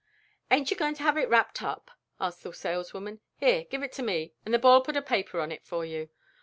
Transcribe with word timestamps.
"Ain't 0.49 0.71
you 0.71 0.77
going 0.77 0.95
to 0.95 1.03
have 1.03 1.15
it 1.15 1.29
wrapped 1.29 1.61
up?" 1.61 1.91
asked 2.19 2.41
the 2.41 2.51
saleswoman. 2.51 3.19
"Here, 3.37 3.65
give 3.65 3.83
it 3.83 3.91
to 3.91 4.01
me, 4.01 4.33
and 4.43 4.51
the 4.51 4.57
boy'll 4.57 4.81
put 4.81 4.97
a 4.97 5.01
paper 5.03 5.39
on 5.39 5.51
it 5.51 5.63
for 5.63 5.85
you." 5.85 6.09